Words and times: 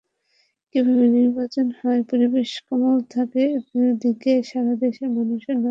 কীভাবে 0.75 1.05
নির্বাচন 1.15 1.67
হয়, 1.79 2.01
পরিবেশ 2.11 2.49
কেমন 2.65 2.95
থাকে—এদিকে 3.13 4.33
সারা 4.49 4.73
দেশের 4.83 5.09
মানুষের 5.17 5.55
নজর 5.55 5.65
থাকবে। 5.65 5.69